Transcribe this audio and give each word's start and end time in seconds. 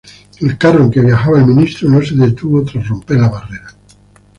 El 0.39 0.57
carro 0.57 0.83
en 0.85 0.89
que 0.89 0.99
viajaba 0.99 1.37
el 1.37 1.45
ministro 1.45 1.87
no 1.87 2.03
se 2.03 2.15
detuvo 2.15 2.63
tras 2.63 2.87
romper 2.87 3.17
la 3.19 3.29
barrera. 3.29 3.69